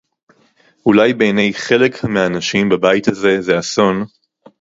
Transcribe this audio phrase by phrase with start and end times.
[0.85, 4.05] אולי בעיני חלק מהאנשים בבית הזה זה אסון